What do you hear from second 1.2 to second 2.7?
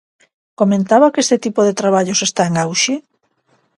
este tipo de traballos está en